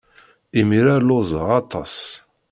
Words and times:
Imir-a 0.59 0.95
lluẓeɣ 1.01 1.47
aṭas. 1.61 1.95